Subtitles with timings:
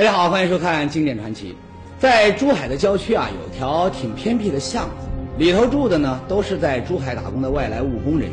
[0.00, 1.50] 大家好，欢迎收看《经典传奇》。
[2.00, 5.06] 在珠海的郊区啊，有条挺偏僻的巷子，
[5.36, 8.32] 里头住的呢都是在珠海打工的外来务工人员。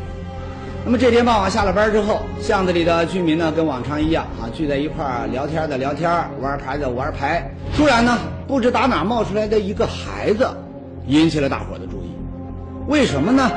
[0.86, 7.52] 那么这天傍晚下了班之后，巷子里的居民呢跟往常一样啊，聚在一块儿聊天的聊天，玩牌的玩牌。
[7.76, 10.48] 突然呢，不知打哪冒出来的一个孩子，
[11.06, 12.16] 引起了大伙的注意。
[12.88, 13.52] 为什么呢？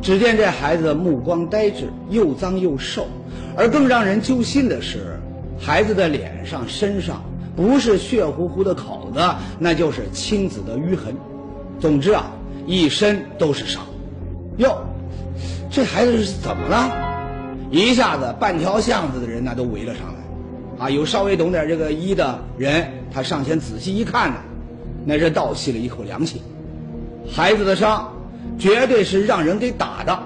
[0.00, 3.08] 只见这孩子目光呆滞，又脏又瘦，
[3.56, 5.18] 而更让人揪心的是，
[5.58, 7.22] 孩子的脸上、身上
[7.56, 9.20] 不是血乎乎的口子，
[9.58, 11.16] 那就是青紫的淤痕。
[11.80, 12.30] 总之啊，
[12.66, 13.82] 一身都是伤。
[14.58, 14.84] 哟，
[15.70, 17.66] 这孩子是怎么了？
[17.70, 24.36] 一下子半条巷子的人那都围了上来，啊，有稍微懂点这个医的人，他上前仔细一看呢，
[25.04, 26.42] 那是倒吸了一口凉气。
[27.30, 28.10] 孩子的伤。
[28.58, 30.16] 绝对是让人给打的。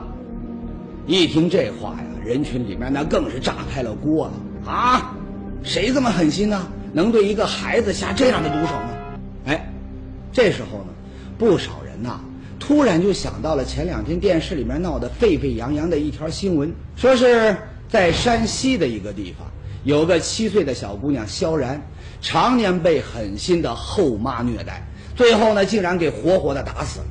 [1.07, 4.33] 一听这话呀，人群里面那更是炸开了锅了
[4.71, 5.17] 啊！
[5.63, 6.67] 谁这么狠心呢？
[6.93, 8.89] 能对一个孩子下这样的毒手呢？
[9.47, 9.71] 哎，
[10.33, 10.87] 这时候呢，
[11.37, 12.21] 不少人呐，
[12.59, 17.57] 突然就想到了前两天电视里面闹得沸沸扬扬的一条新闻，说是
[17.89, 19.47] 在山西的一个地方，
[19.85, 21.83] 有个七岁的小姑娘萧然，
[22.23, 24.83] 常年被狠心的后妈虐待，
[25.15, 27.07] 最后呢，竟然给活活的打死了。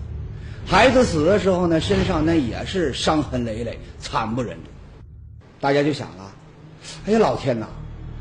[0.65, 4.69] 孩子死的时候呢，身上那也是伤痕累累，惨不忍睹。
[5.61, 6.31] 大家就想了，
[7.05, 7.67] 哎呀，老天哪，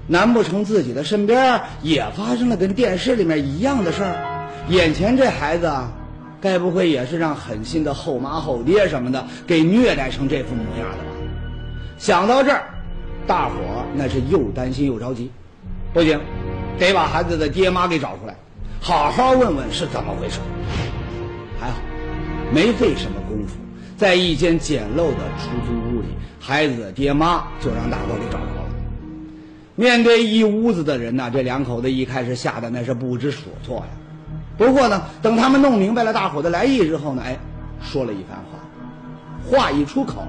[0.07, 4.49] 难不成自己的身边也发生了跟电视里面一样的事儿？
[4.69, 5.93] 眼前这孩子啊，
[6.41, 11.11] 该不会也是让狠心的后妈后爹什么的给虐待成这副模样的吧？
[11.99, 12.65] 想到这儿，
[13.27, 13.55] 大伙
[13.95, 15.31] 那是又担心又着急，
[15.93, 16.21] 不行，
[16.79, 18.35] 得把孩子的爹妈给找出来，
[18.81, 20.41] 好好问问是怎么回事。
[21.61, 21.77] 还好。
[22.53, 23.57] 没费什么功夫，
[23.97, 28.66] 在一间简陋的出租屋里，孩子的爹妈就让大伙给找着了。
[29.77, 33.87] 面对一屋子的人呢，这两口子一开始吓得那是不知所措呀。
[34.57, 37.37] 不过呢，等他们弄明白了大伙的来意之后呢，哎，
[37.83, 38.59] 说了一番话，
[39.51, 40.25] 话一出口，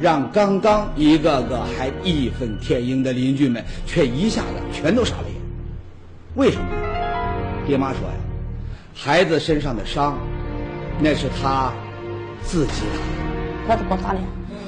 [0.00, 5.36] 让刚刚一个个还义愤填膺的邻居们却一下子全都傻了眼。
[6.34, 6.66] 为什么？
[7.66, 8.14] 爹妈说呀，
[8.94, 10.18] 孩子身上的伤。
[11.00, 11.72] 那是他
[12.42, 12.82] 自己
[13.66, 14.22] 打，他都光打脸，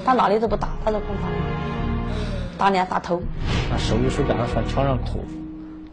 [0.04, 1.40] 他哪里都不打，他都光打脸，
[2.56, 3.22] 打脸打头。
[3.70, 5.20] 啊，手手边上上墙上抠，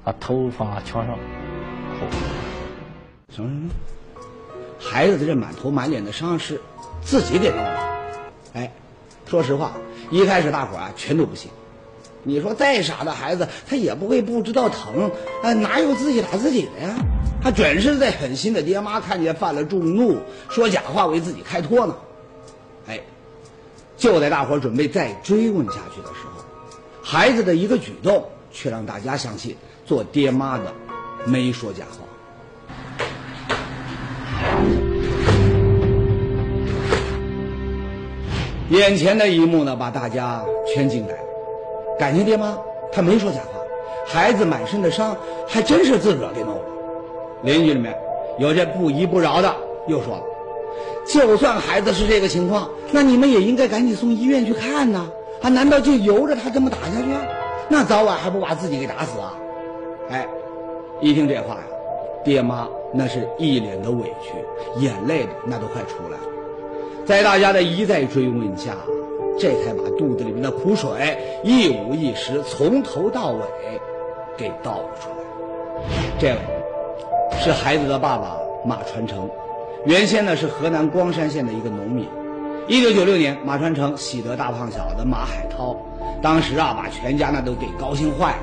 [0.04, 1.18] 啊，头放墙上
[2.00, 2.06] 抠。
[3.34, 3.70] 什么？
[4.80, 6.60] 孩子的这满头满脸的伤是
[7.02, 7.80] 自己给弄的？
[8.54, 8.72] 哎，
[9.26, 9.74] 说实话，
[10.10, 11.50] 一开始大伙啊全都不信。
[12.24, 15.12] 你说再傻的孩子，他也不会不知道疼，
[15.44, 16.96] 啊，哪有自己打自己的呀？
[17.42, 20.18] 他准是在狠心的爹妈看见犯了众怒，
[20.50, 21.96] 说假话为自己开脱呢。
[22.88, 23.00] 哎，
[23.98, 26.41] 就在大伙准备再追问下去的时候，
[27.12, 28.24] 孩子的一个举动
[28.54, 29.54] 却让大家相信
[29.86, 30.74] 做爹妈的
[31.26, 32.08] 没说假话。
[38.70, 40.42] 眼前的一幕呢，把大家
[40.74, 41.20] 全惊呆了。
[42.00, 42.58] 感情爹妈
[42.94, 43.60] 他没说假话，
[44.08, 45.14] 孩子满身的伤
[45.46, 46.62] 还真是自个儿给弄的。
[47.44, 47.94] 邻居里面
[48.40, 49.54] 有这不依不饶的，
[49.90, 50.24] 又说了
[51.06, 55.10] ：“就算孩子是这个情况，那你们也应该赶紧送医院去看呐！
[55.42, 57.08] 他难道就由着他这么打下去？
[57.68, 59.34] 那早晚还不把自己给打死啊？”
[60.12, 60.28] 哎，
[61.00, 61.64] 一听这话呀，
[62.24, 64.34] 爹妈那是一脸的委屈，
[64.80, 66.24] 眼泪那都快出来了。
[67.06, 68.76] 在大家的一再追问下，
[69.40, 73.42] 这才把肚子里面的苦水一五一十从头到尾
[74.38, 75.16] 给倒了出来。
[76.20, 76.38] 这位。
[77.40, 79.28] 是孩子的爸爸马传成，
[79.86, 82.06] 原先呢是河南光山县的一个农民。
[82.68, 85.76] 一九九六年，马传成喜得大胖小子马海涛，
[86.22, 88.42] 当时啊把全家那都给高兴坏了。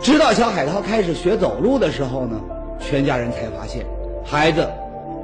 [0.00, 2.40] 直到小海涛开始学走路的时候呢，
[2.78, 3.86] 全家人才发现
[4.24, 4.68] 孩子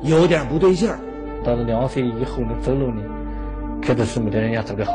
[0.02, 0.98] 有点不对劲儿。
[1.44, 3.02] 到了两岁以后呢，走路呢，
[3.82, 4.92] 肯定是没得人家走得好。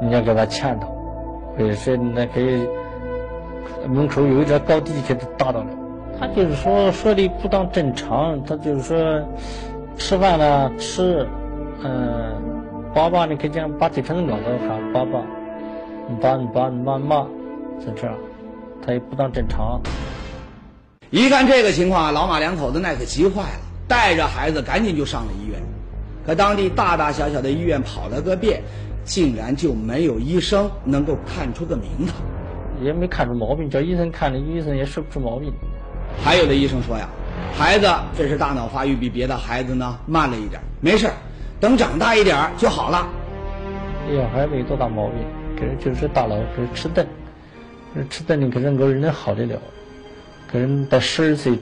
[0.00, 0.86] 人家给他牵到，
[1.56, 2.66] 或者是那给
[3.88, 5.66] 门口有一点高低，给他搭到了。
[6.18, 8.96] 他就是说说的不当正常，他就是说
[9.98, 11.26] 吃饭呢吃，
[12.94, 15.20] 爸爸你可以讲把这盆尿都喊爸爸，
[16.20, 17.26] 爸爸妈妈，
[17.78, 18.14] 在这儿，
[18.84, 19.80] 他也不当正常。
[21.10, 25.60] 一看这个情况，老马两口子那可急坏了，带着孩子赶紧就上了医院。
[26.26, 28.62] 可当地大大小小的医院跑了个遍，
[29.04, 32.16] 竟然就没有医生能够看出个名堂，
[32.82, 35.52] 也没看出毛病，叫医生看了，医生也说不出毛病。
[36.24, 37.08] 还有的医生说呀，
[37.56, 37.86] 孩子
[38.16, 41.08] 这是大脑发育比别的孩子呢慢了一点，没事
[41.60, 43.08] 等长大一点就好了。
[44.08, 45.18] 小孩没多大毛病，
[45.58, 47.06] 可是就是大脑是迟钝，
[48.08, 49.58] 吃得你个人个人能好得了，
[50.52, 51.58] 个人到十二岁，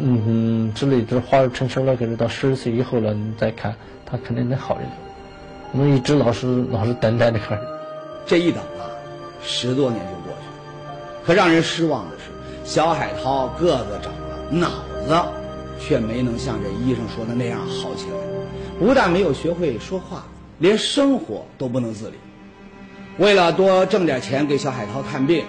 [0.00, 3.74] 嗯哼之类，就是花儿成熟了，可是到十二岁以后了，你再看
[4.06, 4.90] 他肯定能好得了。
[5.72, 7.58] 我们一直老是老是等待那个，
[8.24, 8.86] 这一等啊，
[9.42, 10.94] 十多年就过去了。
[11.26, 12.30] 可让人失望的是，
[12.64, 14.68] 小海涛个子长了，脑
[15.06, 15.28] 子
[15.78, 18.16] 却没能像这医生说的那样好起来。
[18.78, 20.26] 不但没有学会说话，
[20.58, 22.14] 连生活都不能自理。
[23.18, 25.44] 为了多挣点钱给小海涛看病，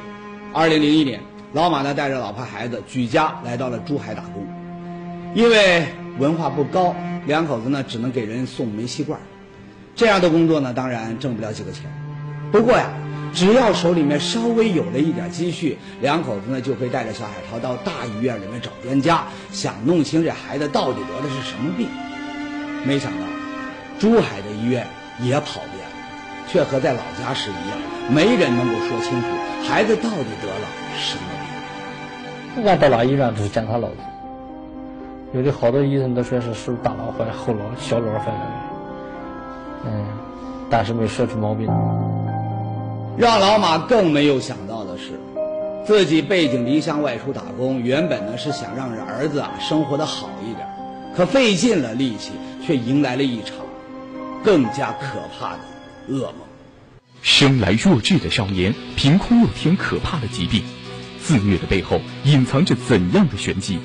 [0.54, 1.20] 二零零一年，
[1.52, 4.48] 老马呢带着老婆孩子举家来到了珠海打工。
[5.36, 5.86] 因为
[6.18, 6.96] 文化不高，
[7.26, 9.20] 两口子呢只能给人送煤气罐。
[9.94, 11.84] 这样的工作呢，当然挣不了几个钱。
[12.50, 12.90] 不过呀，
[13.34, 21.90] 只要手里面稍微有了一点积蓄，两口子呢就会带着小海涛到大医院里面找专家，想弄清这孩子到底得的是什么病。
[22.88, 23.26] 没想到，
[24.00, 24.88] 珠海的医院
[25.20, 25.96] 也跑遍了，
[26.48, 27.78] 却和在老家时一样，
[28.10, 29.28] 没人能够说清楚
[29.68, 30.68] 孩子到底得了
[30.98, 31.24] 什么
[32.56, 32.56] 病。
[32.56, 33.96] 不管到哪医院都是检查脑子，
[35.34, 38.52] 有的好多医生都说是是大脑坏、后脑、小脑坏了，
[39.86, 40.06] 嗯，
[40.70, 41.68] 但是没说出毛病。
[43.18, 45.20] 让老马更没有想到的是，
[45.86, 50.68] 自己背井离乡外出打工，原本呢是想让儿子啊生活的好一点，
[51.16, 52.32] 可费尽了力气。
[52.68, 53.56] 却迎来了一场
[54.44, 55.60] 更加可怕的
[56.10, 56.34] 噩梦。
[57.22, 60.62] 生来弱智的少年，凭空又添可怕的疾病，
[61.22, 63.80] 自虐的背后隐藏着怎样的玄机？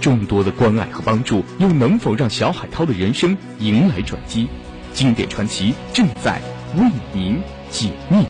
[0.00, 4.48] 众多的关爱和帮助，又能否让小海涛的人生迎来转机？
[4.92, 6.40] 经典传奇正在
[6.76, 8.26] 为您解密。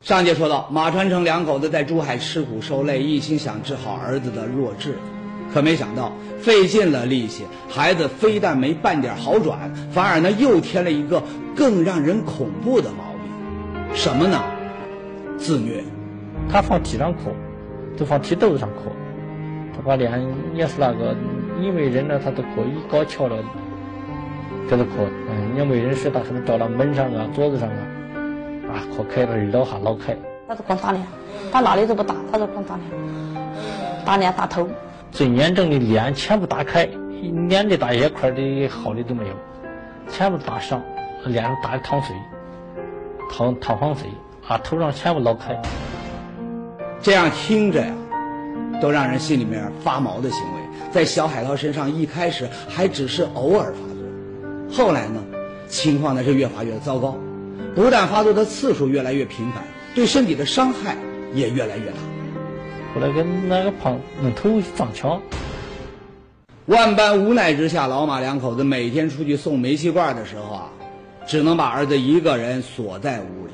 [0.00, 4.96] 上节说到，马传成两口子在珠海吃苦受累，一心想治好儿子的弱智。
[5.52, 11.22] 可没想到，费尽了力气，孩子非但没半点好转，反而呢又添了一个
[11.54, 14.42] 更让人恐怖的毛病，什么呢？
[15.38, 15.82] 自虐。
[16.50, 17.32] 他放地上哭，
[17.96, 18.92] 都放地豆子上哭。
[19.74, 21.14] 他把脸也是那个，
[21.60, 23.36] 因为人呢他都哭，一搞巧了，
[24.70, 24.90] 在这哭。
[25.28, 27.82] 嗯，因为人是他可能照到门上啊、桌子上啊，
[28.70, 30.16] 啊，哭开了老哈老开。
[30.46, 31.04] 他都光打脸，
[31.50, 32.86] 他哪里都不打，他都光打脸，
[34.04, 34.68] 打脸打头。
[35.16, 36.86] 最严重的脸全部打开，
[37.48, 39.34] 脸的大一块的好的都没有，
[40.10, 40.82] 全部打伤，
[41.24, 42.14] 脸上打的淌水，
[43.32, 44.10] 淌淌黄水，
[44.46, 45.58] 啊，头上全部捞开。
[47.00, 47.94] 这样听着呀，
[48.82, 50.60] 都让人心里面发毛的行为，
[50.90, 55.24] 在小海涛身上一开始还只是偶尔发作，后来呢，
[55.66, 57.16] 情况呢是越发越糟糕，
[57.74, 59.64] 不但发作的次数越来越频繁，
[59.94, 60.94] 对身体的伤害
[61.32, 62.15] 也越来越大。
[62.96, 65.20] 后来跟那个胖那头撞墙，
[66.64, 70.70] 万般无奈之下，老马两口子每天出去送煤气罐的时候啊，
[71.26, 73.52] 只能把儿子一个人锁在屋里，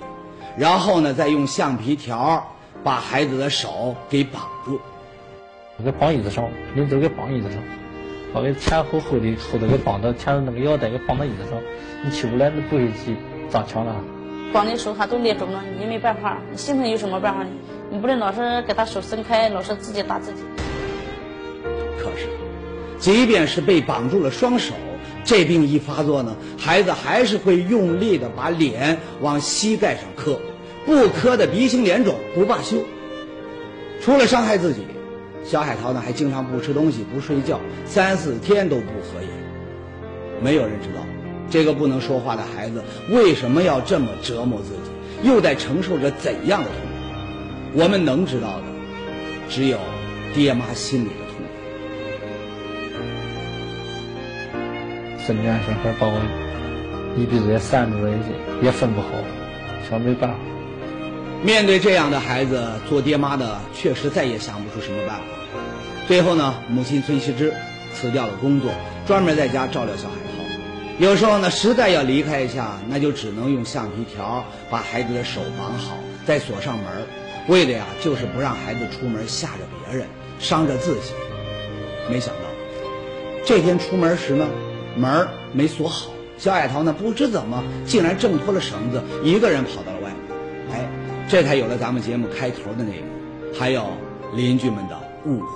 [0.57, 2.55] 然后呢，再用橡皮条
[2.85, 4.81] 把孩子的手给绑住，
[5.85, 7.61] 给绑椅子上，领走给绑椅子上，
[8.33, 11.59] 把给前后后的后头给绑到前头那个腰带给绑到椅子上，
[12.05, 13.17] 你起不来，你不会去
[13.51, 13.93] 撞墙了。
[14.53, 17.51] 绑的手还都裂肿了，你没办法，心疼有什么办法呢？
[17.93, 20.39] 你不能老是给他手伸开，老是自己打自己。
[21.99, 22.27] 可是，
[22.99, 24.73] 即便是被绑住了双手，
[25.27, 30.41] 这病一发作呢，孩子还是会用力的把脸往膝盖上磕，
[30.87, 32.79] 不磕的鼻青脸肿不罢休。
[34.01, 34.87] 除了伤害自己，
[35.45, 39.29] 小海涛呢还经常不吃东西、不睡觉，三四天都不合眼。
[40.43, 41.05] 没有人知道，
[41.51, 46.92] 这个不能说话的孩子为什么要这么折磨自己，又在承受着怎样的痛苦。
[47.75, 48.65] 我们能知道的，
[49.49, 49.79] 只有
[50.35, 51.53] 爹妈心里的痛苦。
[55.27, 56.21] 这两小孩把我
[57.17, 58.13] 一辈子也拴住了，
[58.63, 59.09] 也分不好，
[59.89, 60.37] 想没办法。
[61.43, 65.23] 面对这样的孩子，做爹妈的确实再也想不出什么办法。
[66.07, 67.55] 最后呢，母亲孙希芝
[67.95, 68.71] 辞掉了工作，
[69.07, 70.45] 专门在家照料小海涛。
[70.99, 76.87] 有时候呢，实在要离开一下，那就只能用橡皮条把孩子的手绑好，再锁上门
[77.49, 80.07] 为的呀，就是不让孩子出门吓着别人，
[80.39, 81.13] 伤着自己。
[82.11, 82.43] 没想到，
[83.45, 84.47] 这天出门时呢，
[84.97, 90.19] 门没锁好，小海涛呢不知怎么竟然挣脱了绳子，一个人跑到了外面。
[90.73, 90.89] 哎，
[91.29, 93.87] 这才有了咱们节目开头的那一幕，还有
[94.35, 95.47] 邻居们的误会。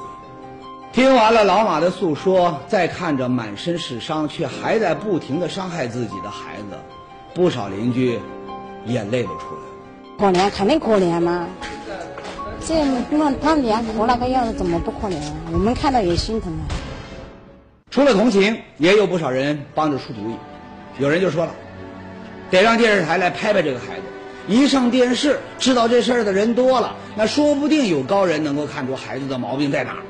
[0.93, 6.78] 听完了老马的诉说，再看着满身是伤却还在不停的伤害自己的孩子，
[7.35, 8.19] 不少邻居
[8.87, 9.75] 眼泪都出来了。
[10.18, 11.46] 可怜，肯定可怜嘛。
[12.66, 15.16] 这那他脸哭那个样子，怎么不可怜？
[15.52, 16.64] 我们看到也心疼啊。
[17.90, 20.35] 除了同情，也有不少人帮着出主意。
[20.99, 21.54] 有人就说了，
[22.50, 24.02] 得让电视台来拍拍这个孩子，
[24.49, 30.02] 一上电视，知道这事儿的人多了，那说不定有高人能够看出孩子的毛病在哪儿。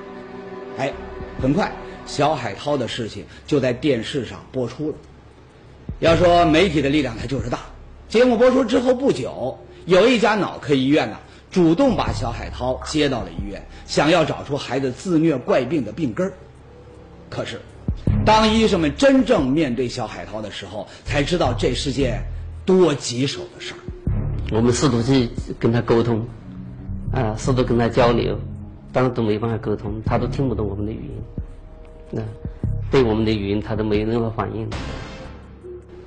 [0.78, 0.92] 哎，
[1.42, 1.72] 很快，
[2.06, 4.94] 小海涛的事情就在电视上播出了。
[5.98, 7.58] 要说媒体的力量，它就是大。
[8.08, 11.16] 节目播出之后不久，有一家脑科医院呢，
[11.50, 16.33] 主动把小海涛接到了医院，想要找出孩子自虐怪病的病根儿。
[17.31, 17.61] 可是，
[18.25, 22.21] 当医生们真正面对小海涛的时候，才知道这是件
[22.64, 23.78] 多棘手的事儿。
[24.50, 25.28] 我们试图去
[25.59, 26.26] 跟他沟通，
[27.12, 28.37] 啊，试图跟他交流，
[28.93, 31.23] 但是都没办法沟通，他都听不懂我们的语音，
[32.11, 32.23] 那
[32.90, 34.69] 对我们的语音他都没有任何反应。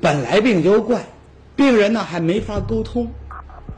[0.01, 1.05] 本来病就怪，
[1.55, 3.09] 病人呢还没法沟通。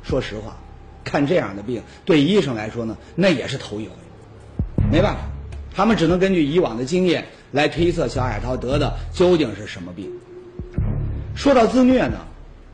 [0.03, 0.58] 说实话，
[1.03, 3.93] 看这样的病，对医生来说呢，那也是头一回。
[4.91, 5.20] 没办法，
[5.74, 10.12] 他们只能根据以往的经验来推测小海涛得的究竟是什么病。
[11.36, 12.17] 说到自虐呢，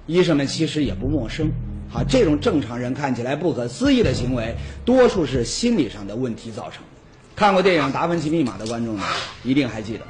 [0.07, 1.51] 医生们其实也不陌生。
[1.93, 6.89] 啊，这种正常人看起来不可思议的行为，多数是心理上的问题造成的。
[7.33, 9.03] 看过电影《达芬奇密码》的观众呢，
[9.43, 10.01] 一定还记得，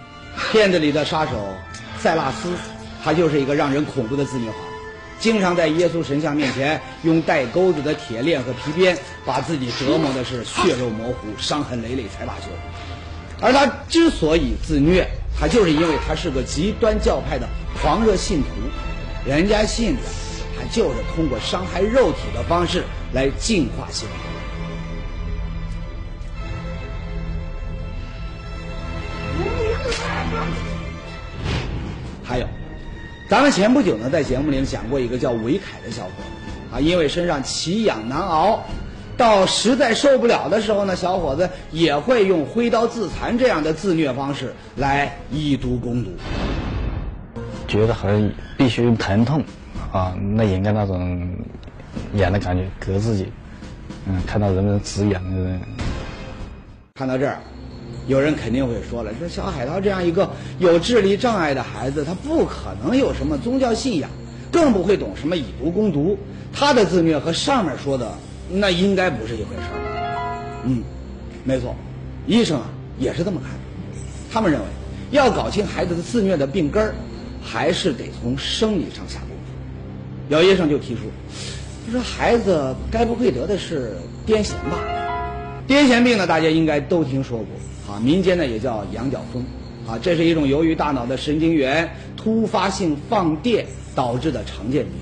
[0.51, 1.33] 片子里的杀手
[1.99, 2.51] 塞拉斯，
[3.03, 4.66] 他就是一个让人恐怖的自虐狂，
[5.19, 12.47] 经常在耶稣神像面前用带钩子的铁链和皮鞭，把自己折磨的是血肉模糊、伤痕累累才罢休。
[13.41, 15.07] 而他之所以自虐，
[15.39, 17.47] 他就是因为他是个极端教派的
[17.81, 20.01] 狂热信徒，人家信的。
[20.59, 22.83] 他就是通过伤害肉体的方式
[23.13, 24.36] 来净化心灵。
[33.29, 38.63] 咱们前不久呢，在节目里讲过一个叫韦凯的小伙子，啊，因为身上奇痒难熬，
[39.17, 46.11] 到实在受不了的时候呢，小伙子也会用挥刀自残这样的自虐方式来以毒攻毒。
[47.67, 49.43] 觉得好像必须用疼痛。
[49.91, 51.29] 啊，那应该那种
[52.13, 53.31] 演的感觉，隔自己，
[54.05, 55.59] 嗯，看到人们直眼的人。
[56.95, 57.39] 看到这儿，
[58.07, 64.09] 有人肯定会说了：说小海涛这样一个有智力障碍的孩子，他不可能有什么宗教信仰，
[64.51, 66.17] 更不会懂什么以毒攻毒。
[66.53, 68.11] 他的自虐和上面说的
[68.49, 70.63] 那应该不是一回事儿。
[70.65, 70.81] 嗯，
[71.43, 71.75] 没错，
[72.25, 73.59] 医生啊也是这么看的。
[74.31, 74.65] 他们认为，
[75.11, 76.95] 要搞清孩子的自虐的病根儿，
[77.43, 80.33] 还是得从生理上下功夫。
[80.33, 81.01] 有医生就提出，
[81.85, 84.79] 他说孩子该不会得的是癫痫吧？
[85.67, 87.47] 癫痫病呢，大家应该都听说过
[87.87, 89.43] 啊，民间呢也叫羊角风
[89.87, 93.65] 啊，这是一种由于大脑的神经元突发性放电
[93.95, 94.93] 导致的常见病。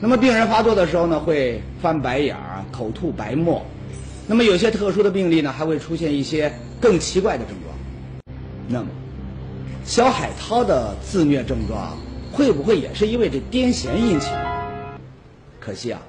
[0.00, 3.64] 那么病人发作的时候呢，会翻白眼儿、口吐白沫。
[4.26, 7.74] 那么有些特殊的病例呢，还会出现一些更奇怪的症状。
[8.68, 8.86] 那么，
[9.84, 11.96] 小海涛的自虐症状。
[12.34, 14.98] 会不会也是因为这癫痫引起的？
[15.60, 16.00] 可惜啊，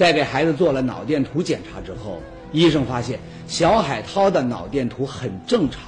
[0.00, 5.82] 在给孩子做了脑电图检查之后，医生发现小海涛的脑电图很正常，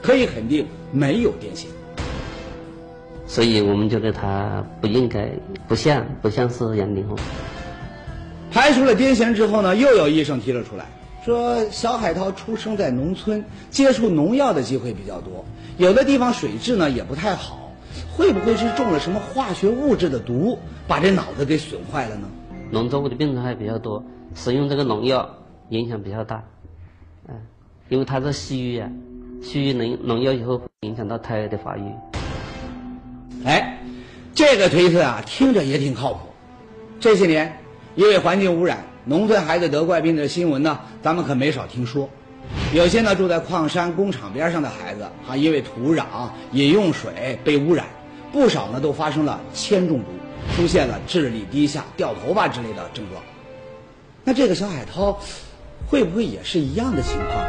[0.00, 1.66] 可以肯定没有癫痫。
[3.26, 5.28] 所以我们觉得他不应该，
[5.66, 7.18] 不像，不像是杨定红。
[8.52, 10.86] 排除了癫痫之后呢，又有医生提了出来，
[11.24, 15.44] 说小海涛出生在农村，接触农药的机会比较多，
[15.78, 17.72] 有的地方水质呢也不太好。
[18.16, 22.28] 会不会是中了什么化学物质的毒，把这脑子给损坏了呢？
[22.70, 25.36] 农作物的病虫害比较多，使用这个农药
[25.70, 26.44] 影响比较大。
[27.26, 27.34] 嗯，
[27.88, 28.90] 因为它是西医啊，
[29.42, 31.82] 西医农农药以后会影响到胎儿的发育。
[33.44, 33.78] 哎，
[34.34, 36.20] 这个推测啊，听着也挺靠谱。
[37.00, 37.58] 这些年，
[37.94, 42.08] 因为环境污染，农村孩子得怪病的新闻呢，咱们可没少听说。
[42.74, 46.04] 有些呢住在矿山工厂边上的孩子，啊，因为土壤、
[46.52, 47.86] 饮用水被污染。
[48.30, 50.04] 不少呢都发生了铅中毒，
[50.56, 53.22] 出现了智力低下、掉头发之类的症状。
[54.24, 55.18] 那这个小海涛
[55.86, 57.44] 会不会也是一样的情况？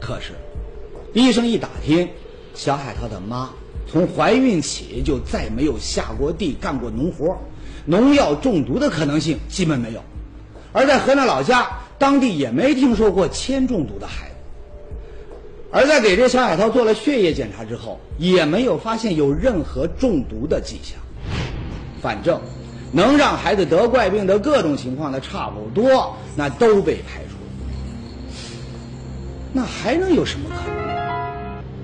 [0.00, 0.32] 可是，
[1.12, 2.08] 医生一打听，
[2.54, 3.50] 小海涛的妈
[3.90, 7.38] 从怀孕起就再没有下过地干过农活，
[7.84, 10.00] 农药中毒的可能性基本没有。
[10.72, 11.68] 而在河南老家，
[11.98, 14.34] 当地也没听说过铅中毒的孩子。
[15.70, 21.01] 而在给这小海涛做了血液检查之后，也没有发现有任何中毒的迹象。
[22.02, 22.40] 反正
[22.90, 27.36] 能让孩子得怪病的各种情况呢，差不多那都被排除。
[29.52, 30.86] 那还能有什么可能？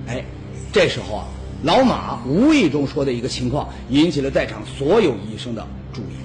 [0.08, 0.24] 哎，
[0.72, 1.24] 这时候啊，
[1.62, 6.16] 老马无意中说的一个情况引起了在场所有医生的注意。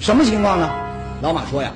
[0.00, 0.68] 什么情况呢？
[1.22, 1.72] 老马说呀，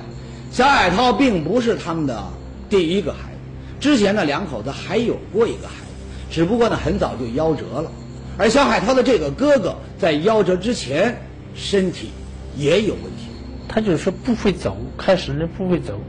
[0.51, 2.21] 小海涛并不是他们的
[2.69, 3.37] 第一个孩子。
[3.79, 5.91] 之前呢，两口子还有过一个孩子，
[6.29, 7.89] 只不过呢，很早就夭折了。
[8.37, 11.15] 而小海涛的这个哥哥在夭折之前，
[11.57, 12.11] 身体
[12.55, 13.27] 也有问题。
[13.67, 15.99] 他就是说不会走，开始呢不会走，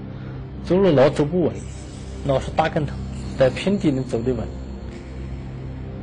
[0.65, 1.53] 走路老走不稳，
[2.25, 2.93] 老是打跟头，
[3.37, 4.47] 在平地里走得稳。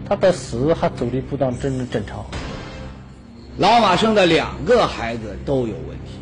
[0.08, 2.26] 他到死还走的不当真正常。
[3.58, 6.20] 老马生的两个孩子都有问题，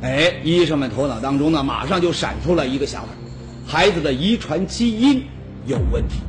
[0.00, 3.08] 哎，医生们头脑当中呢，马上就闪出了一个想法：
[3.66, 5.24] 孩子的遗传基因
[5.66, 6.20] 有问题。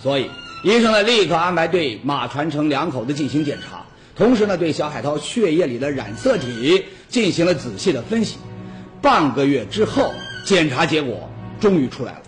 [0.00, 0.30] 所以，
[0.62, 3.77] 医生呢立刻安排对马传成两口子进行检查，
[4.18, 8.36] 同时呢对小海涛血液里的染色体进行了仔细的分析。
[9.00, 10.12] 半个月之后，
[10.44, 12.22] 检查结果终于出来了。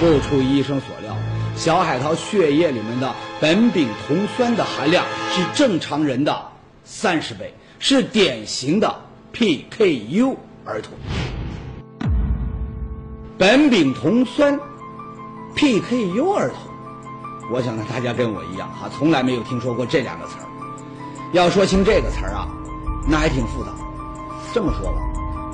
[0.00, 1.16] 不出医生所料，
[1.54, 6.42] 小海涛血液里面的苯丙酮酸的含量是正常人的
[6.82, 8.92] 三十倍，是典型的
[9.32, 10.92] PKU 儿童。
[13.38, 14.58] 苯丙酮酸
[15.54, 16.71] PKU 儿童，
[17.50, 20.46] 我想呢，大家跟我一样哈，从来没有听说过这两个词儿。
[21.32, 22.46] 要说清这个词儿啊，
[23.08, 23.70] 那还挺复杂。
[24.54, 24.98] 这么说吧，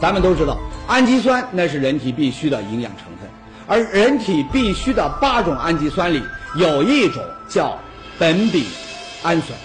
[0.00, 3.28] 咱们都知道，氨基酸那是人体必需的营养成分，
[3.66, 6.22] 而人体必需的八种氨基酸里，
[6.56, 7.78] 有一种叫
[8.18, 8.64] 苯丙
[9.22, 9.58] 氨酸，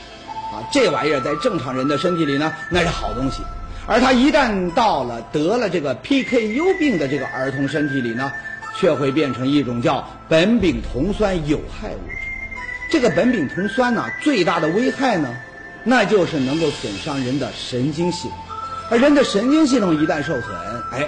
[0.54, 3.42] 啊，这玩意儿在正常人的身体里呢，那是好东西，
[3.88, 8.32] 而它一旦到了得了这个 PKU 病的这个儿童身体里呢，
[8.76, 12.16] 却会变成一种叫苯丙酮酸有害物质。
[12.92, 15.36] 这个苯丙酮酸呢，最大的危害呢，
[15.84, 18.38] 那就是能够损伤人的神经系统。
[18.92, 20.56] 而人的神经系统一旦受损，
[20.92, 21.08] 哎，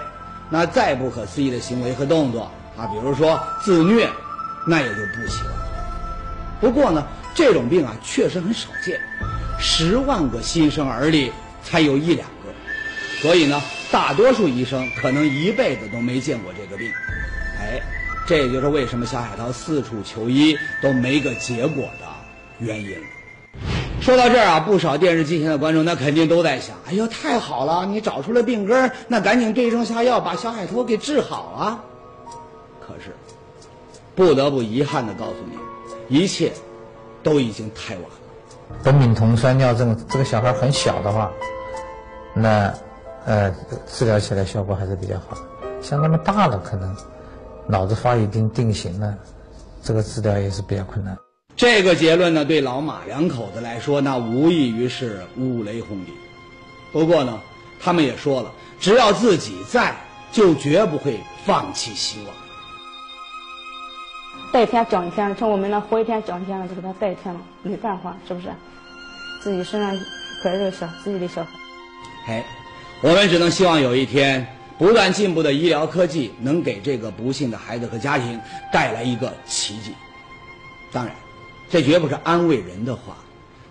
[0.49, 4.09] 那再不可思议的行为和动作啊，比如说自虐，
[4.65, 5.51] 那也就不行了。
[6.59, 7.05] 不过呢，
[7.35, 8.99] 这种病啊确实很少见，
[9.59, 11.31] 十万个新生儿里
[11.63, 12.53] 才有一两个，
[13.21, 16.89] 所以呢，大多数医生可能一辈子都没见过这个病。
[17.59, 17.81] 哎，
[18.27, 22.05] 这也就是为什么小海涛四处求医都没个结果的
[22.59, 22.95] 原因。
[24.01, 31.83] 说到这儿啊，不少电视机前的观众那肯定都在想：哎呦，太好了，你找出了病根，那赶紧对症下药，把小海涛给治好啊！
[32.85, 33.15] 可是，
[34.13, 36.51] 不得不遗憾的告诉你，一切
[37.23, 38.11] 都已经太晚了。
[38.83, 41.31] 苯丙酮酸尿症，这个小孩很小的话，
[42.35, 42.71] 那
[43.25, 43.51] 呃
[43.87, 45.37] 治疗起来效果还是比较好。
[45.81, 46.95] 像他们大了，可能
[47.67, 49.17] 脑子发育定定型了，
[49.81, 51.17] 这个治疗也是比较困难。
[51.55, 56.13] 这个结论呢，对老马两口子来说，那无异于是五雷轰顶。
[56.91, 57.39] 不过呢，
[57.81, 59.95] 他们也说了，只要自己在，
[60.31, 62.33] 就绝不会放弃希望。
[64.51, 68.47] 带一天讲一天，从我们那活一天讲一天了，就给他带一天了，没办法，是不是？
[69.41, 69.97] 自己身上
[70.43, 71.49] 怀着小自己的小孩。
[72.27, 72.45] 哎，
[73.01, 74.45] 我们只能希望有一天，
[74.77, 78.39] 不断进步的医疗科技能给这个不幸的孩子和家庭
[78.73, 79.91] 带来一个奇迹。
[80.91, 81.15] 当然，
[81.69, 83.17] 这绝不是安慰人的话。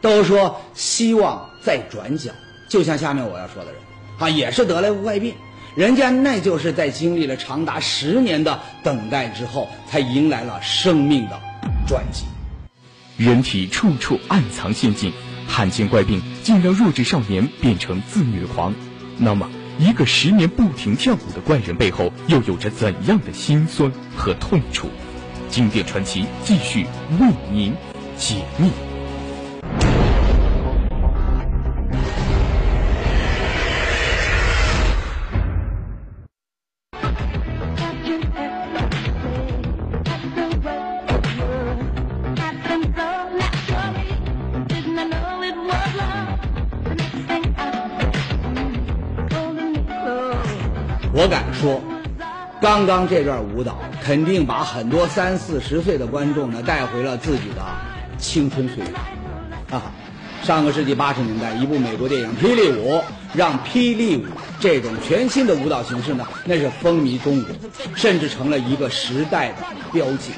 [0.01, 2.31] 都说希望在转角，
[2.69, 3.81] 就像下面我要说的人，
[4.19, 5.35] 啊，也是得了怪病，
[5.75, 11.41] 人家那就是在经历了长达十年的等待之后，才迎来了生命的
[11.87, 12.25] 转机。
[13.17, 15.11] 人体处处暗藏陷阱，
[15.49, 18.75] 罕见怪病竟让弱智少年变成自虐狂。
[19.17, 24.89] 那么，一个十年不停跳舞的怪人背后，又有着怎样的心酸和痛楚？
[25.49, 26.87] 经典传奇继续
[27.21, 27.75] 为您
[28.17, 28.94] 解密。
[52.95, 57.61] 刚这段舞蹈肯定把很多三四十岁的观众呢带回了自己的
[58.19, 59.75] 青春岁月。
[59.75, 59.91] 啊，
[60.45, 62.93] 上个世纪八十年代，一部美国电影《霹雳舞》
[63.33, 64.23] 让霹雳舞
[64.61, 67.53] 这种全新的舞蹈形式呢，那是风靡中国，
[67.97, 69.57] 甚至成了一个时代的
[69.93, 70.31] 标记。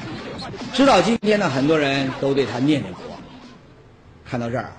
[0.73, 3.19] 直到今天呢，很多人都对他念念不忘。
[4.25, 4.71] 看到这儿，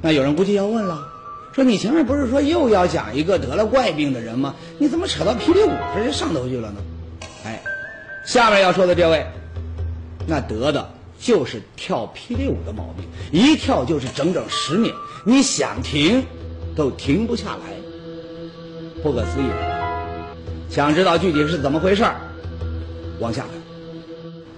[0.00, 1.08] 那有人估计要问了。
[1.52, 4.54] 说你前面不是说又要讲一个得了怪病的人吗？
[4.78, 6.76] 你怎么扯到霹雳舞这就上头去了呢？
[8.28, 9.26] 下面要说的这位，
[10.26, 10.86] 那得的
[11.18, 16.22] 就是跳霹雳舞的毛病，一跳就是整整十年，你想停
[16.76, 19.46] 都停不下来，不可思议。
[20.68, 22.04] 想知道具体是怎么回事
[23.18, 23.50] 往下看，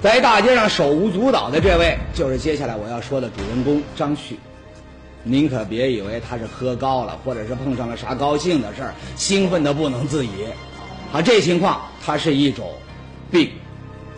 [0.02, 4.37] 在大街上手舞足蹈的这位，就是接下来我要说的主人公张旭。
[5.22, 10.30] 您可别以为他是喝高了，或者是碰上了啥高兴的事儿，兴奋的不能自已。
[11.12, 12.68] 啊，这情况它是一种
[13.30, 13.48] 病。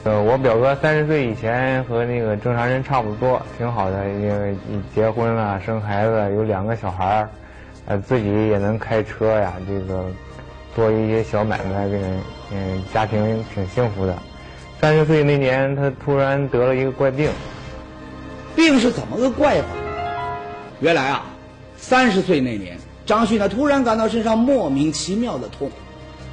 [0.05, 4.57] 呃，我表哥三十岁以前和那个正常人差不多，挺好的，因为
[4.93, 7.29] 结婚了，生孩子，有两个小孩儿。
[7.87, 10.05] 呃，自己也能开车呀，这个
[10.75, 12.07] 做一些小买卖，这个
[12.53, 14.17] 嗯，家庭挺幸福的。
[14.81, 17.31] 三十岁那年，他突然得了一个怪病。
[18.57, 19.69] 病是怎么个怪法？
[20.81, 21.25] 原来啊，
[21.77, 25.71] 三十岁那年，张旭呢突然感到身上莫名其妙的痛，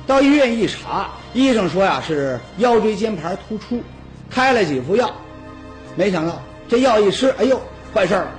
[0.08, 3.84] 到医院一查，医生说呀是腰椎间盘突出，
[4.30, 5.12] 开了几副药，
[5.96, 7.62] 没想到这药一吃，哎呦，
[7.94, 8.32] 坏事了。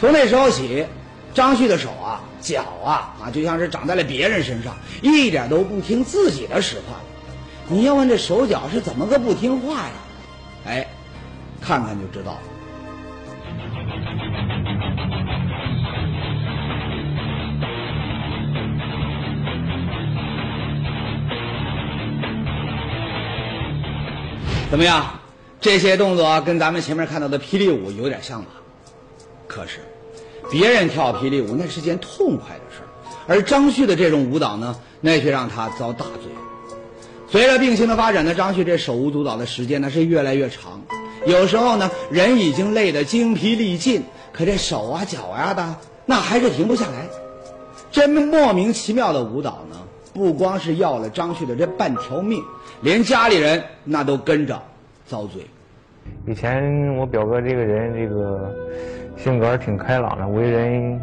[0.00, 0.86] 从那时候起，
[1.34, 6.96] 张旭的手啊、脚啊啊，就像是长在了别人身上，一点都不听自己的使唤。
[7.68, 9.92] 你要问这手脚是怎么个不听话呀？
[10.66, 10.86] 哎，
[11.60, 12.40] 看看就知道了。
[24.70, 25.18] 怎么样？
[25.62, 28.48] 这些动作跟咱们前面看到的霹雳舞有点像吧？
[29.46, 29.78] 可是，
[30.50, 32.86] 别人跳霹雳舞那是件痛快的事儿，
[33.26, 36.30] 而张旭的这种舞蹈呢，那却让他遭大罪。
[37.30, 40.82] 随着病情的发展呢，张旭这手舞足蹈的时间呢是越来越长，
[41.26, 47.08] 有时候呢人已经累得精疲力尽，可这手啊脚呀的那还是停不下来。
[47.90, 49.78] 这莫名其妙的舞蹈呢，
[50.12, 52.44] 不光是要了张旭的这半条命，
[52.80, 54.60] 连家里人那都跟着
[55.06, 55.42] 遭罪。
[56.26, 58.54] 以前我表哥这个人，这个
[59.16, 61.00] 性格挺开朗的，为人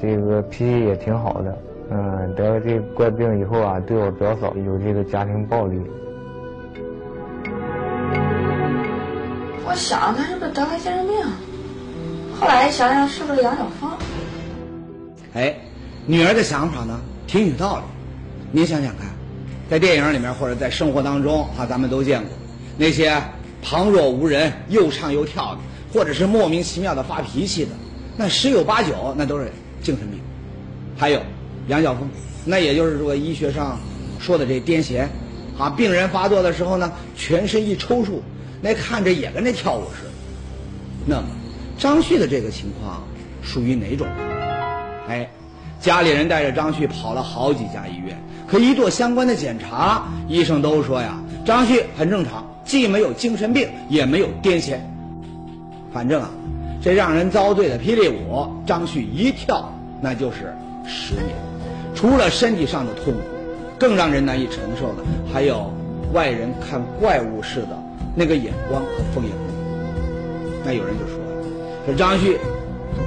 [0.00, 1.58] 这个脾气也挺好的。
[1.90, 5.80] 嗯，得了这个怪病以后啊，对我表嫂有这个家庭暴力。
[9.66, 11.16] 我想他是不是得了精神病？
[12.38, 13.98] 后来想想，是不是杨小芳？
[15.34, 15.54] 哎，
[16.06, 17.82] 女儿的想法呢，挺有道理。
[18.50, 19.08] 您想想看，
[19.70, 22.30] 在电影里面或者在生活当中啊，咱们都见过
[22.76, 23.22] 那些
[23.62, 25.60] 旁若无人、又唱又跳的，
[25.92, 27.70] 或者是莫名其妙的发脾气的，
[28.16, 29.50] 那十有八九那都是
[29.82, 30.20] 精神病。
[30.96, 31.20] 还有。
[31.68, 32.08] 杨晓峰，
[32.46, 33.78] 那也就是说医学上
[34.18, 35.06] 说的这癫痫，
[35.58, 38.20] 啊，病人发作的时候呢，全身一抽搐，
[38.62, 40.10] 那看着也跟那跳舞似的。
[41.04, 41.24] 那么，
[41.76, 43.06] 张旭的这个情况
[43.42, 44.06] 属于哪种？
[45.06, 45.30] 哎，
[45.80, 54.78] 家里人带着张旭跑了好几家医院，可一做相关的检查，医生都说呀，张旭很正常，既没有精神病，也没有癫痫。
[55.92, 56.30] 反正啊，
[56.82, 60.54] 这让人遭罪的霹雳舞，张旭一跳那就是
[60.86, 61.36] 十年。
[61.94, 63.20] 除了身体上的痛苦，
[63.78, 65.72] 更让人难以承受的，还有
[66.12, 67.82] 外人看怪物似的
[68.14, 69.32] 那个眼光和风眼。
[70.64, 71.46] 那有人就说了
[71.86, 72.36] ：“说张旭，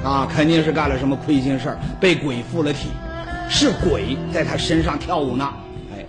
[0.04, 2.88] 啊，肯定是干了什么亏心事儿，被鬼附了体，
[3.48, 5.48] 是鬼在他身上跳舞呢。”
[5.94, 6.04] 哎，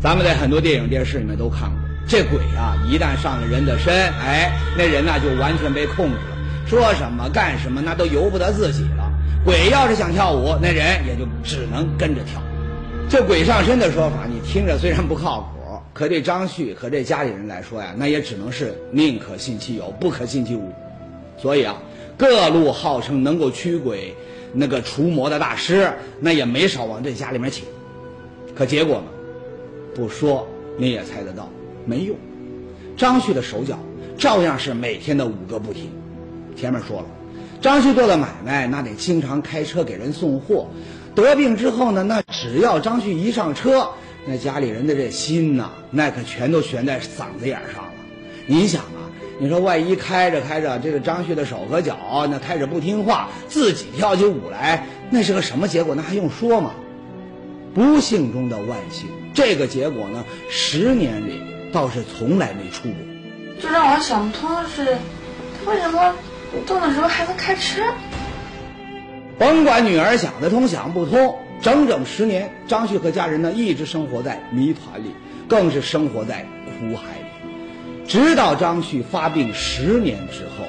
[0.00, 9.10] 咱们在很多电影电视里面都看过，这鬼啊，一旦上了人的身，哎，那人呐就完全被控制了，说什么干什么那都由不得自己了。
[9.44, 12.42] 鬼要是想跳舞，那人也就只能跟着跳。
[13.08, 20.70] 这鬼上身的说法，你听着虽然不靠谱，可对张旭和这家里人来说呀，那也只能是宁可信其有，不可信其无。
[21.38, 21.76] 所以啊，
[22.18, 24.14] 各路号称能够驱鬼、
[24.52, 27.64] 那个除魔的大师，那也没少往这家里面请。
[28.54, 29.04] 可结果呢，
[29.94, 31.48] 不说你也猜得到，
[31.86, 32.16] 没用。
[32.96, 33.78] 张旭的手脚
[34.18, 35.90] 照样是每天的五个不停。
[36.56, 37.06] 前面说了。
[37.60, 40.68] 张旭做的买卖，那得经常开车给人送货。
[41.14, 43.88] 得病之后呢，那只要张旭一上车，
[44.26, 47.92] 那家里人的这心呐，那可全都悬在嗓子眼上了。
[48.46, 49.07] 你想啊，
[49.38, 55.94] 你说万一开着开着，这个张旭的手和脚那开始不听话，自己跳起舞来，那是个什么结果？
[55.94, 56.72] 那还用说吗？
[57.74, 61.40] 不幸中的万幸，这个结果呢，十年里
[61.72, 62.98] 倒是从来没出过。
[63.60, 64.96] 就让我想不通的是，
[65.64, 66.14] 他为什么？
[66.66, 67.82] 动的时候还能开车，
[69.38, 75.14] 甭管女儿想得通想不通，整整十年，张旭和家人呢一直生活在谜团里，
[75.46, 77.27] 更是生活在苦海里。
[78.08, 80.64] 直到张旭发病十年之后，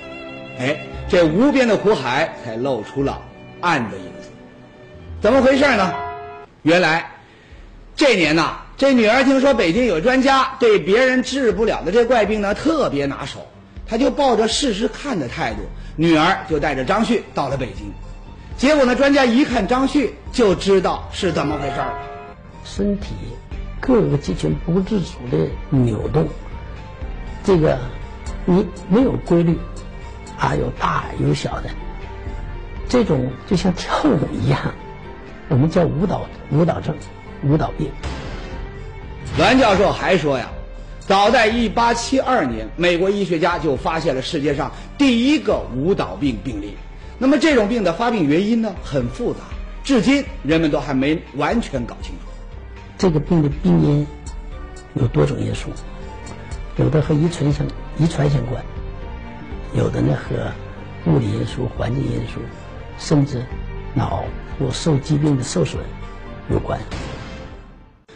[0.60, 3.22] 哎，这无边的苦海才露出了
[3.62, 4.30] 暗的影子。
[5.22, 5.94] 怎么回事呢？
[6.64, 7.10] 原来
[7.96, 13.48] 这年呐，这女儿听说北京有专家对别人治不了的这怪病呢特别拿手。
[13.88, 15.62] 他就抱着试试看的态度，
[15.96, 17.92] 女儿就带着张旭到了北京。
[18.58, 21.94] 结果呢，专家一看张旭，就知道是怎么回事儿。
[22.66, 23.16] 身体
[23.80, 26.28] 各个肌群不自主的扭动，
[27.44, 27.78] 这个
[28.46, 29.58] 你没有规律，
[30.38, 31.70] 啊，有大有小的，
[32.88, 34.60] 这种就像跳舞一样，
[35.48, 36.96] 我们叫舞蹈舞蹈症、
[37.44, 37.90] 舞蹈病。
[39.38, 40.50] 栾教授还说呀。
[41.08, 46.76] 早在1872年，美国医学家就发现了世界上第一个舞蹈病病例。
[47.18, 49.40] 那么这种病的发病原因呢，很复杂，
[49.84, 52.28] 至今人们都还没完全搞清楚。
[52.96, 54.06] 这个病的病因
[54.94, 55.72] 有多种因素，
[56.80, 58.64] 有的和遗传相遗传相关，
[59.74, 62.40] 有的呢和物理因素、环境因素，
[62.98, 63.44] 甚至
[63.94, 64.24] 脑
[64.58, 65.84] 或受疾病的受损
[66.50, 66.80] 有关。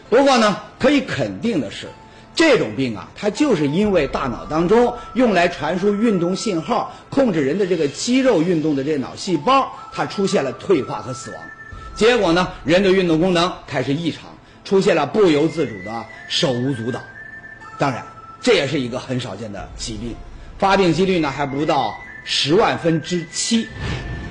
[0.10, 1.88] 不过呢，可以肯定的是，
[2.34, 11.40] 这种病啊，它就是因为大脑当中用来传输运动信号、控制人的这个肌肉运动的这脑细胞，它出现了退化和死亡，
[11.96, 14.22] 结果呢，人的运动功能开始异常，
[14.64, 17.02] 出现了不由自主的手舞足蹈。
[17.78, 18.06] 当然，
[18.44, 20.14] 这也是一个很少见的疾病，
[20.60, 23.68] 发病几率呢还不到十万分之七。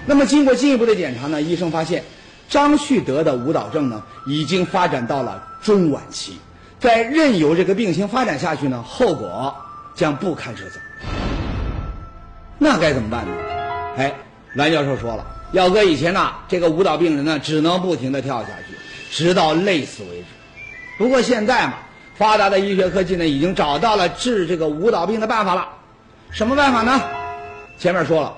[0.04, 2.04] 那么经过进一步的检查呢，医生发现
[2.48, 6.38] 张旭德的舞蹈症呢已经发展到了中晚期，
[6.78, 9.56] 再任由这个病情发展下去呢，后果
[9.94, 10.82] 将不堪设想。
[12.58, 13.32] 那该怎么办呢？
[13.96, 14.12] 哎，
[14.54, 18.76] 蓝教授说了，要搁以前呐，这个舞蹈病人呢只能不停地跳下去，
[19.10, 20.24] 直到累死为止。
[20.98, 21.74] 不过现在嘛，
[22.14, 25.68] 发达的医学科技呢已经找到了治这个舞蹈病的办法了。
[26.30, 27.00] 什么办法呢？
[27.78, 28.34] 前面说了。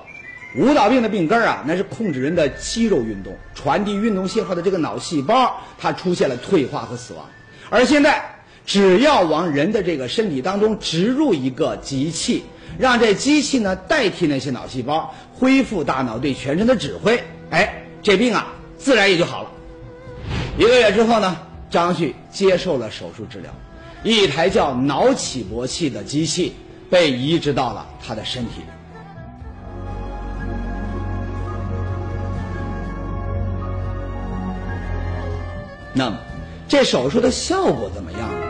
[0.57, 7.25] 舞蹈病的病根啊，那是控制人的肌肉运动、传递运动信号的这个脑细胞，它出现了退化和死亡。
[7.69, 8.23] 而现在，
[8.65, 12.45] 只要往人的这个身体当中植入一个机器，
[12.79, 19.49] 让这机器呢代替那些脑细胞，恢复大脑对全身的指挥，哎，这病啊自然也就好了。
[20.57, 21.37] 一个月之后呢，
[21.69, 23.51] 张旭接受了手术治疗，
[24.03, 26.53] 一台叫脑起搏器的机器
[26.89, 28.67] 被移植到了他的身体里。
[35.93, 36.17] 那么，
[36.67, 38.45] 这手术的效果怎么样呢？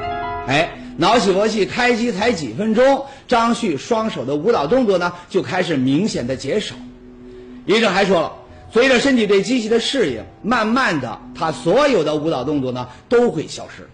[0.47, 6.75] 哎，脑起搏器开机才几分钟，张旭双手的舞蹈动作呢就开始明显的减少。
[7.67, 8.31] 医生还说了，
[8.71, 13.87] 随着身体对机器的适应，慢慢的，他所有的舞蹈动作呢都会消失。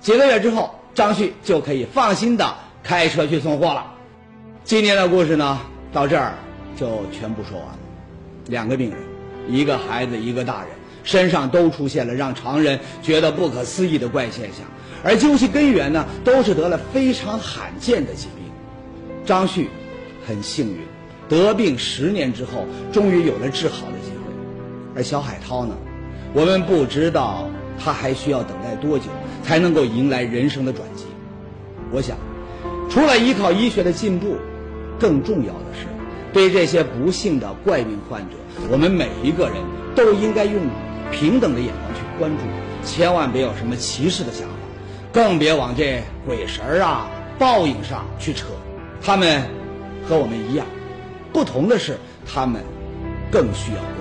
[0.00, 3.86] 几个月之后，张旭就可以放心的开车去送货了。
[4.62, 5.58] 今天的故事呢，
[5.92, 6.34] 到这儿
[6.76, 7.78] 就全部说完了。
[8.48, 8.98] 两个病人，
[9.48, 10.68] 一个孩子，一个大人。
[11.02, 14.66] 身上都出现了让常人觉得不可思议的怪现象，
[15.04, 18.44] 而究其根源呢，都是得了非常罕见的疾病。
[19.24, 19.70] 张旭
[20.26, 20.80] 很幸运，
[21.28, 23.92] 得病十年之后，终于有了治好的。
[24.96, 25.76] 而小海涛呢，
[26.32, 29.04] 我们不知道他还需要等待多久
[29.42, 31.04] 才能够迎来人生的转机。
[31.92, 32.16] 我想，
[32.88, 34.36] 除了依靠医学的进步，
[34.98, 35.86] 更重要的是，
[36.32, 38.36] 对这些不幸的怪病患者，
[38.70, 39.56] 我们每一个人
[39.94, 40.60] 都应该用。
[41.12, 42.42] 平等的眼光去关注，
[42.84, 44.54] 千万别有什么歧视的想法，
[45.12, 48.46] 更别往这鬼神儿啊、报应上去扯。
[49.00, 49.40] 他们
[50.08, 50.66] 和我们一样，
[51.32, 52.60] 不同的是，他们
[53.30, 53.95] 更需要。